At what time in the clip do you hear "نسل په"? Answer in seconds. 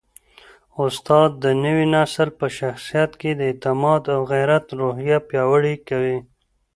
1.95-2.47